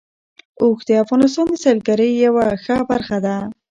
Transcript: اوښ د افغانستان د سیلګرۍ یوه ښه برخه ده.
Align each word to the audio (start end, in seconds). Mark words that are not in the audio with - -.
اوښ 0.61 0.79
د 0.87 0.89
افغانستان 1.03 1.45
د 1.51 1.55
سیلګرۍ 1.63 2.11
یوه 2.25 2.45
ښه 2.63 2.77
برخه 2.91 3.17
ده. 3.25 3.35